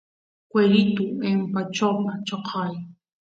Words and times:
cueritu 0.51 1.05
empachopa 1.29 2.11
choqay 2.27 2.73